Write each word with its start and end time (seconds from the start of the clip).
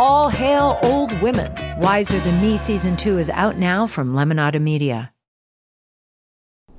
All 0.00 0.30
hail 0.30 0.78
old 0.82 1.12
women. 1.20 1.52
Wiser 1.78 2.18
Than 2.20 2.40
Me 2.40 2.56
season 2.56 2.96
two 2.96 3.18
is 3.18 3.28
out 3.28 3.58
now 3.58 3.86
from 3.86 4.14
Lemonada 4.14 4.58
Media. 4.58 5.12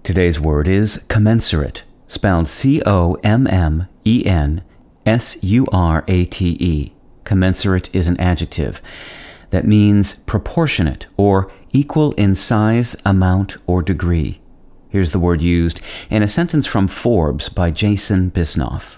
Today's 0.02 0.40
word 0.40 0.68
is 0.68 1.06
commensurate, 1.08 1.84
spelled 2.08 2.48
C 2.48 2.82
O 2.84 3.20
M 3.22 3.46
M 3.46 3.88
E 4.04 4.24
N 4.26 4.64
S 5.06 5.38
U 5.44 5.68
R 5.72 6.04
A 6.08 6.26
T 6.26 6.58
E. 6.60 6.94
Commensurate 7.24 7.94
is 7.94 8.08
an 8.08 8.20
adjective 8.20 8.82
that 9.52 9.68
means 9.68 10.16
proportionate 10.16 11.06
or 11.16 11.52
equal 11.72 12.14
in 12.14 12.34
size, 12.34 12.96
amount, 13.06 13.56
or 13.68 13.84
degree. 13.84 14.42
Here's 14.90 15.12
the 15.12 15.20
word 15.20 15.44
used 15.44 15.80
in 16.10 16.24
a 16.24 16.28
sentence 16.28 16.66
from 16.66 16.88
Forbes 16.88 17.50
by 17.50 17.70
Jason 17.70 18.32
Bisnoff. 18.32 18.98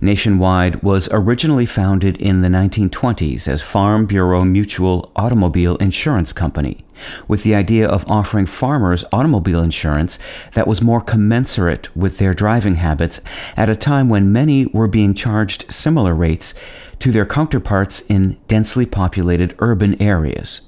Nationwide 0.00 0.82
was 0.82 1.08
originally 1.12 1.66
founded 1.66 2.16
in 2.16 2.42
the 2.42 2.48
1920s 2.48 3.48
as 3.48 3.62
Farm 3.62 4.06
Bureau 4.06 4.44
Mutual 4.44 5.10
Automobile 5.16 5.76
Insurance 5.76 6.32
Company, 6.32 6.84
with 7.26 7.42
the 7.42 7.54
idea 7.54 7.88
of 7.88 8.08
offering 8.10 8.46
farmers 8.46 9.04
automobile 9.12 9.62
insurance 9.62 10.18
that 10.54 10.66
was 10.66 10.82
more 10.82 11.00
commensurate 11.00 11.94
with 11.96 12.18
their 12.18 12.34
driving 12.34 12.76
habits 12.76 13.20
at 13.56 13.70
a 13.70 13.76
time 13.76 14.08
when 14.08 14.32
many 14.32 14.66
were 14.66 14.88
being 14.88 15.14
charged 15.14 15.72
similar 15.72 16.14
rates 16.14 16.54
to 16.98 17.12
their 17.12 17.26
counterparts 17.26 18.00
in 18.02 18.38
densely 18.48 18.86
populated 18.86 19.54
urban 19.58 20.00
areas. 20.02 20.62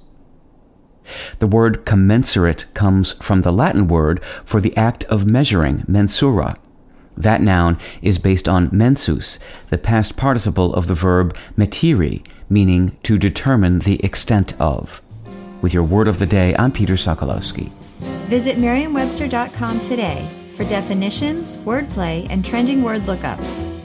The 1.38 1.46
word 1.46 1.84
commensurate 1.84 2.66
comes 2.74 3.14
from 3.14 3.40
the 3.40 3.52
Latin 3.52 3.88
word 3.88 4.22
for 4.44 4.60
the 4.60 4.76
act 4.76 5.04
of 5.04 5.26
measuring, 5.26 5.78
mensura, 5.88 6.56
that 7.22 7.40
noun 7.40 7.78
is 8.02 8.18
based 8.18 8.48
on 8.48 8.68
mensus, 8.70 9.38
the 9.68 9.78
past 9.78 10.16
participle 10.16 10.74
of 10.74 10.86
the 10.86 10.94
verb 10.94 11.36
metiri, 11.56 12.24
meaning 12.48 12.96
to 13.02 13.18
determine 13.18 13.80
the 13.80 14.04
extent 14.04 14.60
of. 14.60 15.00
With 15.62 15.74
your 15.74 15.84
word 15.84 16.08
of 16.08 16.18
the 16.18 16.26
day, 16.26 16.54
I'm 16.58 16.72
Peter 16.72 16.94
Sokolowski. 16.94 17.70
Visit 18.28 18.58
merriam-webster.com 18.58 19.80
today 19.80 20.28
for 20.56 20.64
definitions, 20.64 21.56
wordplay, 21.58 22.26
and 22.30 22.44
trending 22.44 22.82
word 22.82 23.02
lookups. 23.02 23.79